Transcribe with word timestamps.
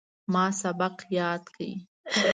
ما 0.33 0.45
سبق 0.61 0.95
یاد 1.17 1.43
کړ. 1.55 1.63